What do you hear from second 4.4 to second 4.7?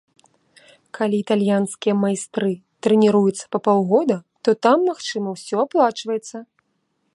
то